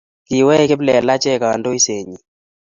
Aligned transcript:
kiwech 0.27 0.63
kiplelachek 0.69 1.39
kandoisenyi 1.41 2.17